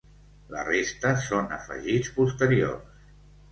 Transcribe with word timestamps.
La 0.55 0.63
resta 0.69 1.11
són 1.27 1.53
afegits 1.59 2.11
posteriors. 2.19 3.07